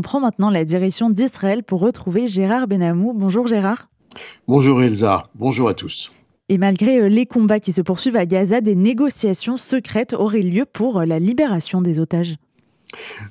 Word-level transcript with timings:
on 0.00 0.02
prend 0.02 0.20
maintenant 0.20 0.48
la 0.48 0.64
direction 0.64 1.10
d'Israël 1.10 1.62
pour 1.62 1.80
retrouver 1.80 2.26
Gérard 2.26 2.66
Benamou. 2.66 3.12
Bonjour 3.12 3.46
Gérard. 3.46 3.90
Bonjour 4.48 4.82
Elsa, 4.82 5.28
bonjour 5.34 5.68
à 5.68 5.74
tous. 5.74 6.10
Et 6.48 6.56
malgré 6.56 7.00
euh, 7.00 7.08
les 7.10 7.26
combats 7.26 7.60
qui 7.60 7.74
se 7.74 7.82
poursuivent 7.82 8.16
à 8.16 8.24
Gaza, 8.24 8.62
des 8.62 8.76
négociations 8.76 9.58
secrètes 9.58 10.14
auraient 10.14 10.40
lieu 10.40 10.64
pour 10.64 11.00
euh, 11.00 11.04
la 11.04 11.18
libération 11.18 11.82
des 11.82 12.00
otages. 12.00 12.36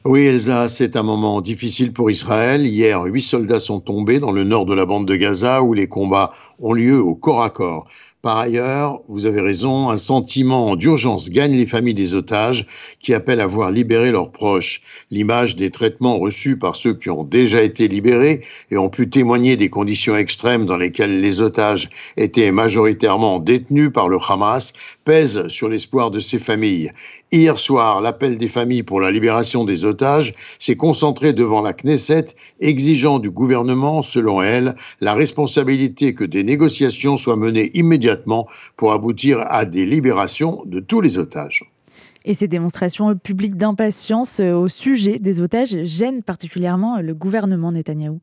Oui, 0.05 0.27
Elsa, 0.27 0.69
c'est 0.69 0.95
un 0.95 1.01
moment 1.01 1.41
difficile 1.41 1.91
pour 1.91 2.11
Israël. 2.11 2.63
Hier, 2.67 3.01
huit 3.03 3.23
soldats 3.23 3.59
sont 3.59 3.79
tombés 3.79 4.19
dans 4.19 4.31
le 4.31 4.43
nord 4.43 4.65
de 4.65 4.75
la 4.75 4.85
bande 4.85 5.07
de 5.07 5.15
Gaza 5.15 5.63
où 5.63 5.73
les 5.73 5.87
combats 5.87 6.29
ont 6.59 6.73
lieu 6.73 7.01
au 7.01 7.15
corps 7.15 7.41
à 7.41 7.49
corps. 7.49 7.87
Par 8.21 8.37
ailleurs, 8.37 8.99
vous 9.07 9.25
avez 9.25 9.39
raison, 9.39 9.89
un 9.89 9.95
sentiment 9.95 10.75
d'urgence 10.75 11.29
gagne 11.29 11.55
les 11.55 11.65
familles 11.65 11.93
des 11.93 12.15
otages 12.15 12.67
qui 12.99 13.13
appellent 13.13 13.39
à 13.39 13.47
voir 13.47 13.71
libérer 13.71 14.11
leurs 14.11 14.33
proches. 14.33 14.81
L'image 15.09 15.55
des 15.55 15.71
traitements 15.71 16.19
reçus 16.19 16.57
par 16.57 16.75
ceux 16.75 16.93
qui 16.93 17.09
ont 17.09 17.23
déjà 17.23 17.63
été 17.63 17.87
libérés 17.87 18.41
et 18.71 18.77
ont 18.77 18.89
pu 18.89 19.09
témoigner 19.09 19.55
des 19.55 19.69
conditions 19.69 20.17
extrêmes 20.17 20.65
dans 20.65 20.75
lesquelles 20.75 21.21
les 21.21 21.39
otages 21.39 21.89
étaient 22.17 22.51
majoritairement 22.51 23.39
détenus 23.39 23.89
par 23.93 24.09
le 24.09 24.17
Hamas 24.27 24.73
pèse 25.05 25.47
sur 25.47 25.69
l'espoir 25.69 26.11
de 26.11 26.19
ces 26.19 26.39
familles. 26.39 26.91
Hier 27.31 27.57
soir, 27.57 28.01
l'appel 28.01 28.37
des 28.37 28.49
familles 28.49 28.83
pour 28.83 28.99
la 28.99 29.11
libération 29.11 29.63
des 29.63 29.85
otages 29.85 30.35
s'est 30.57 30.75
concentré 30.75 31.31
devant 31.31 31.61
la 31.61 31.71
Knesset, 31.71 32.25
exigeant 32.59 33.19
du 33.19 33.29
gouvernement, 33.29 34.01
selon 34.01 34.41
elle, 34.41 34.75
la 34.99 35.13
responsabilité 35.13 36.13
que 36.13 36.25
des 36.25 36.43
négociations 36.43 37.15
soient 37.15 37.37
menées 37.37 37.71
immédiatement 37.75 38.08
pour 38.75 38.93
aboutir 38.93 39.39
à 39.47 39.65
des 39.65 39.85
libérations 39.85 40.63
de 40.65 40.79
tous 40.79 41.01
les 41.01 41.17
otages. 41.17 41.63
Et 42.25 42.33
ces 42.33 42.47
démonstrations 42.47 43.15
publiques 43.15 43.55
d'impatience 43.55 44.39
euh, 44.39 44.53
au 44.53 44.67
sujet 44.67 45.19
des 45.19 45.41
otages 45.41 45.83
gênent 45.85 46.21
particulièrement 46.21 46.99
le 47.01 47.13
gouvernement 47.13 47.71
Netanyahou 47.71 48.19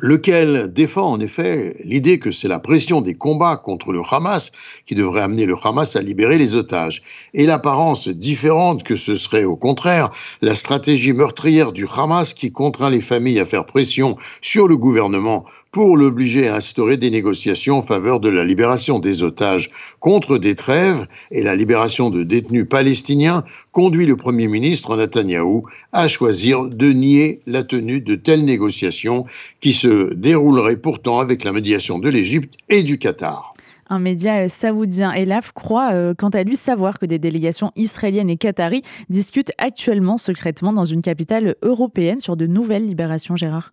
lequel 0.00 0.72
défend 0.72 1.12
en 1.12 1.20
effet 1.20 1.76
l'idée 1.84 2.18
que 2.18 2.30
c'est 2.30 2.48
la 2.48 2.58
pression 2.58 3.02
des 3.02 3.14
combats 3.14 3.56
contre 3.56 3.92
le 3.92 4.00
Hamas 4.10 4.50
qui 4.86 4.94
devrait 4.94 5.22
amener 5.22 5.44
le 5.44 5.54
Hamas 5.62 5.94
à 5.94 6.00
libérer 6.00 6.38
les 6.38 6.54
otages, 6.54 7.02
et 7.34 7.46
l'apparence 7.46 8.08
différente 8.08 8.82
que 8.82 8.96
ce 8.96 9.14
serait 9.14 9.44
au 9.44 9.56
contraire 9.56 10.10
la 10.40 10.54
stratégie 10.54 11.12
meurtrière 11.12 11.72
du 11.72 11.86
Hamas 11.94 12.34
qui 12.34 12.50
contraint 12.50 12.90
les 12.90 13.00
familles 13.00 13.40
à 13.40 13.46
faire 13.46 13.66
pression 13.66 14.16
sur 14.40 14.66
le 14.68 14.76
gouvernement 14.76 15.44
pour 15.72 15.96
l'obliger 15.96 16.48
à 16.48 16.56
instaurer 16.56 16.96
des 16.96 17.10
négociations 17.10 17.78
en 17.78 17.82
faveur 17.82 18.18
de 18.18 18.28
la 18.28 18.44
libération 18.44 18.98
des 18.98 19.22
otages 19.22 19.70
contre 20.00 20.36
des 20.38 20.56
trêves. 20.56 21.06
Et 21.30 21.42
la 21.42 21.54
libération 21.54 22.10
de 22.10 22.24
détenus 22.24 22.66
palestiniens 22.68 23.44
conduit 23.70 24.06
le 24.06 24.16
Premier 24.16 24.48
ministre 24.48 24.96
Netanyahou 24.96 25.64
à 25.92 26.08
choisir 26.08 26.64
de 26.64 26.92
nier 26.92 27.40
la 27.46 27.62
tenue 27.62 28.00
de 28.00 28.16
telles 28.16 28.44
négociations 28.44 29.26
qui 29.60 29.72
se 29.72 29.86
dérouleraient 30.14 30.76
pourtant 30.76 31.20
avec 31.20 31.44
la 31.44 31.52
médiation 31.52 31.98
de 31.98 32.08
l'Égypte 32.08 32.54
et 32.68 32.82
du 32.82 32.98
Qatar. 32.98 33.52
Un 33.92 33.98
média 33.98 34.44
euh, 34.44 34.48
saoudien, 34.48 35.12
Elaf, 35.12 35.50
croit 35.52 35.92
euh, 35.92 36.14
quant 36.16 36.28
à 36.28 36.44
lui 36.44 36.56
savoir 36.56 37.00
que 37.00 37.06
des 37.06 37.18
délégations 37.18 37.72
israéliennes 37.74 38.30
et 38.30 38.36
qataries 38.36 38.82
discutent 39.08 39.52
actuellement 39.58 40.16
secrètement 40.16 40.72
dans 40.72 40.84
une 40.84 41.02
capitale 41.02 41.56
européenne 41.62 42.20
sur 42.20 42.36
de 42.36 42.46
nouvelles 42.46 42.86
libérations, 42.86 43.34
Gérard. 43.34 43.72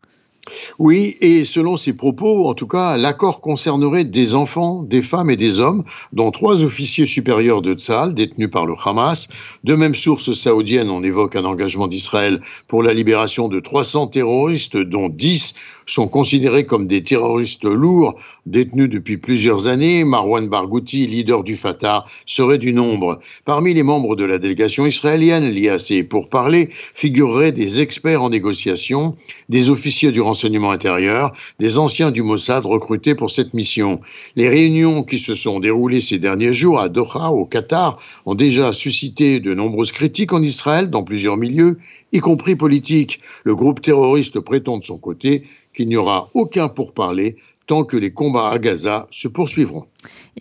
Oui, 0.80 1.18
et 1.22 1.46
selon 1.46 1.78
ses 1.78 1.94
propos, 1.94 2.48
en 2.48 2.54
tout 2.54 2.68
cas, 2.68 2.98
l'accord 2.98 3.42
concernerait 3.42 4.04
des 4.04 4.36
enfants, 4.36 4.84
des 4.84 5.02
femmes 5.02 5.30
et 5.30 5.38
des 5.38 5.60
hommes, 5.60 5.84
dont 6.14 6.32
trois 6.32 6.64
officiers 6.64 7.06
supérieurs 7.06 7.62
de 7.62 7.74
Tzal, 7.74 8.14
détenus 8.14 8.50
par 8.50 8.66
le 8.66 8.76
Hamas. 8.84 9.30
De 9.64 9.76
même 9.76 9.96
source 9.96 10.34
saoudienne, 10.34 10.90
on 10.90 11.04
évoque 11.04 11.36
un 11.36 11.46
engagement 11.46 11.88
d'Israël 11.88 12.40
pour 12.68 12.84
la 12.84 12.94
libération 12.94 13.48
de 13.48 13.60
300 13.60 14.08
terroristes, 14.08 14.78
dont 14.78 15.10
10 15.10 15.56
sont 15.88 16.08
considérés 16.08 16.66
comme 16.66 16.86
des 16.86 17.02
terroristes 17.02 17.64
lourds, 17.64 18.16
détenus 18.46 18.90
depuis 18.90 19.18
plusieurs 19.18 19.68
années. 19.68 20.04
Marwan 20.04 20.48
Barghouti, 20.48 21.08
leader 21.08 21.44
du 21.44 21.56
Fatah, 21.56 22.06
serait 22.26 22.58
du 22.58 22.74
nombre. 22.74 23.20
Parmi 23.46 23.74
les 23.74 23.84
membres 23.84 24.16
de 24.16 24.26
la 24.26 24.38
délégation 24.38 24.86
israélienne 24.86 25.50
liée 25.50 25.70
à 25.70 25.80
ces 25.80 26.04
pourparlers 26.04 26.70
figureraient 26.94 27.54
des 27.54 27.80
experts 27.80 28.22
en 28.22 28.30
négociation, 28.30 29.16
des 29.48 29.70
officiers 29.70 30.12
du 30.12 30.20
renseignement 30.20 30.37
intérieur, 30.46 31.32
des 31.60 31.78
anciens 31.78 32.12
du 32.12 32.24
Mossad 32.24 32.66
recrutés 32.66 33.16
pour 33.16 33.32
cette 33.32 33.54
mission. 33.54 34.02
Les 34.36 34.50
réunions 34.50 35.04
qui 35.04 35.20
se 35.20 35.36
sont 35.36 35.60
déroulées 35.60 36.02
ces 36.02 36.20
derniers 36.20 36.54
jours 36.54 36.80
à 36.80 36.90
Doha, 36.90 37.32
au 37.32 37.46
Qatar, 37.46 38.00
ont 38.26 38.36
déjà 38.36 38.74
suscité 38.74 39.40
de 39.40 39.54
nombreuses 39.54 39.92
critiques 39.92 40.34
en 40.34 40.42
Israël 40.42 40.90
dans 40.90 41.04
plusieurs 41.04 41.38
milieux, 41.38 41.78
y 42.12 42.20
compris 42.20 42.56
politiques. 42.56 43.22
Le 43.44 43.56
groupe 43.56 43.82
terroriste 43.82 44.40
prétend 44.40 44.78
de 44.78 44.86
son 44.86 44.98
côté 44.98 45.44
qu'il 45.74 45.88
n'y 45.88 45.98
aura 45.98 46.30
aucun 46.34 46.68
pourparler 46.68 47.38
tant 47.68 47.84
que 47.84 47.98
les 47.98 48.12
combats 48.12 48.50
à 48.50 48.58
Gaza 48.58 49.08
se 49.12 49.28
poursuivront. 49.28 49.86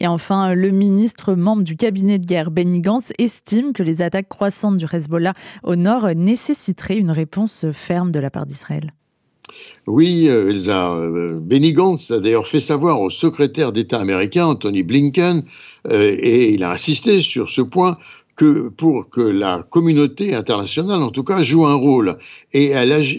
Et 0.00 0.06
enfin, 0.06 0.54
le 0.54 0.70
ministre 0.70 1.34
membre 1.34 1.64
du 1.64 1.76
cabinet 1.76 2.18
de 2.18 2.24
guerre, 2.24 2.50
Benny 2.50 2.80
Gantz, 2.80 3.12
estime 3.18 3.72
que 3.72 3.82
les 3.82 4.00
attaques 4.00 4.28
croissantes 4.28 4.76
du 4.76 4.86
Hezbollah 4.90 5.34
au 5.64 5.76
nord 5.76 6.08
nécessiteraient 6.14 6.98
une 6.98 7.10
réponse 7.10 7.66
ferme 7.72 8.12
de 8.12 8.20
la 8.20 8.30
part 8.30 8.46
d'Israël. 8.46 8.92
Oui, 9.86 10.26
euh, 10.28 10.50
Elsa. 10.50 10.94
Euh, 10.94 11.38
Benny 11.40 11.74
a 11.78 12.18
d'ailleurs 12.18 12.46
fait 12.46 12.60
savoir 12.60 13.00
au 13.00 13.10
secrétaire 13.10 13.72
d'État 13.72 14.00
américain, 14.00 14.46
Anthony 14.46 14.82
Blinken, 14.82 15.44
euh, 15.88 16.16
et 16.18 16.50
il 16.52 16.64
a 16.64 16.72
insisté 16.72 17.20
sur 17.20 17.50
ce 17.50 17.62
point, 17.62 17.96
que 18.34 18.68
pour 18.68 19.08
que 19.08 19.22
la 19.22 19.64
communauté 19.70 20.34
internationale, 20.34 21.02
en 21.02 21.10
tout 21.10 21.24
cas, 21.24 21.42
joue 21.42 21.66
un 21.66 21.74
rôle 21.74 22.18
et 22.52 22.72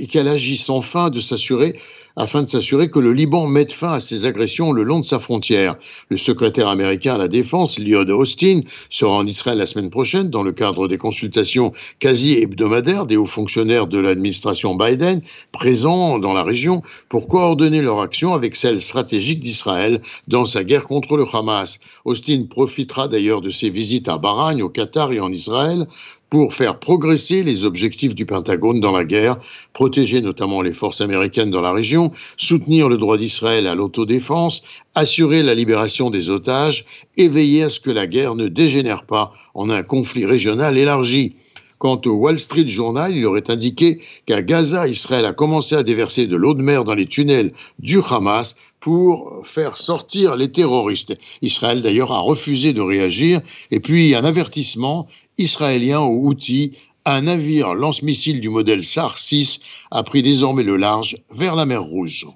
qu'elle 0.10 0.28
agisse 0.28 0.70
enfin 0.70 1.10
de 1.10 1.20
s'assurer 1.20 1.80
afin 2.18 2.42
de 2.42 2.50
s'assurer 2.50 2.90
que 2.90 3.00
le 3.00 3.14
Liban 3.14 3.48
mette 3.48 3.72
fin 3.72 3.94
à 3.94 4.00
ces 4.00 4.26
agressions 4.26 4.74
le 4.74 4.84
long 4.84 5.00
de 5.00 5.06
sa 5.06 5.20
frontière. 5.20 5.78
Le 6.10 6.18
secrétaire 6.18 6.68
américain 6.68 7.16
à 7.16 7.18
la 7.20 7.28
Défense, 7.28 7.80
Lloyd 7.80 8.10
Austin, 8.10 8.62
sera 8.90 9.16
en 9.16 9.28
Israël 9.28 9.60
la 9.60 9.68
semaine 9.68 9.92
prochaine 9.92 10.30
dans 10.30 10.42
le 10.44 10.52
cadre 10.52 10.88
des 10.88 10.98
consultations 10.98 11.72
quasi 12.00 12.34
hebdomadaires 12.34 13.06
des 13.06 13.18
hauts 13.18 13.26
fonctionnaires 13.26 13.88
de 13.88 14.00
l'administration 14.00 14.76
Biden 14.76 15.22
présents 15.52 16.18
dans 16.18 16.34
la 16.34 16.44
région 16.44 16.82
pour 17.08 17.28
coordonner 17.28 17.82
leur 17.82 18.02
action 18.02 18.34
avec 18.34 18.56
celle 18.56 18.82
stratégique 18.82 19.40
d'Israël 19.40 20.02
dans 20.28 20.46
sa 20.46 20.64
guerre 20.64 20.88
contre 20.88 21.18
le 21.18 21.26
Hamas. 21.32 21.80
Austin 22.04 22.46
profitera 22.50 23.08
d'ailleurs 23.08 23.42
de 23.42 23.52
ses 23.52 23.70
visites 23.70 24.08
à 24.08 24.18
Bahreïn, 24.18 24.62
au 24.62 24.70
Qatar 24.70 25.14
et 25.14 25.20
en 25.20 25.32
Israël 25.32 25.86
pour 26.30 26.54
faire 26.54 26.80
progresser 26.80 27.44
les 27.44 27.66
objectifs 27.66 28.16
du 28.16 28.26
Pentagone 28.26 28.80
dans 28.80 28.92
la 28.92 29.06
guerre, 29.06 29.38
protéger 29.74 30.22
notamment 30.22 30.62
les 30.62 30.74
forces 30.74 31.02
américaines 31.02 31.52
dans 31.52 31.62
la 31.62 31.72
région, 31.72 32.12
soutenir 32.36 32.90
le 32.90 32.98
droit 32.98 33.18
d'Israël 33.18 33.68
à 33.68 33.76
l'autodéfense, 33.76 34.64
assurer 34.96 35.44
la 35.44 35.56
libération 35.56 36.10
des 36.10 36.30
otages 36.30 36.86
et 37.16 37.30
veiller 37.30 37.64
à 37.64 37.70
ce 37.70 37.80
que 37.80 37.92
la 37.92 38.08
guerre 38.08 38.36
ne 38.36 38.48
dégénère 38.48 39.04
pas 39.04 39.32
en 39.54 39.70
un 39.70 39.84
conflit 39.84 40.26
régional 40.26 40.78
élargi. 40.78 41.36
Quant 41.78 42.02
au 42.06 42.12
Wall 42.12 42.40
Street 42.40 42.68
Journal, 42.68 43.16
il 43.16 43.26
aurait 43.28 43.52
indiqué 43.52 44.00
qu'à 44.26 44.42
Gaza, 44.42 44.88
Israël 44.88 45.26
a 45.26 45.34
commencé 45.34 45.76
à 45.76 45.84
déverser 45.84 46.26
de 46.26 46.36
l'eau 46.36 46.56
de 46.56 46.64
mer 46.64 46.84
dans 46.84 46.96
les 46.96 47.06
tunnels 47.06 47.54
du 47.78 48.00
Hamas 48.10 48.58
pour 48.80 49.42
faire 49.44 49.78
sortir 49.78 50.36
les 50.36 50.52
terroristes. 50.52 51.18
Israël 51.42 51.82
d'ailleurs 51.82 52.12
a 52.12 52.20
refusé 52.20 52.74
de 52.74 52.82
réagir. 52.82 53.42
Et 53.72 53.80
puis 53.80 54.16
un 54.16 54.24
avertissement 54.24 55.08
israélien 55.38 56.00
au 56.02 56.28
Houthi, 56.28 56.74
un 57.06 57.22
navire 57.22 57.74
lance-missile 57.74 58.42
du 58.42 58.50
modèle 58.50 58.84
SAR 58.84 59.18
6 59.18 59.60
a 59.92 60.04
pris 60.04 60.22
désormais 60.24 60.64
le 60.64 60.76
large 60.76 61.18
vers 61.32 61.56
la 61.56 61.66
mer 61.66 61.82
Rouge. 61.82 62.28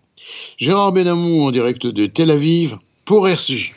Gérard 0.58 0.94
Benamou 0.94 1.42
en 1.42 1.52
direct 1.52 1.88
de 1.88 2.06
Tel 2.06 2.32
Aviv 2.32 2.78
pour 3.06 3.28
RCJ. 3.28 3.70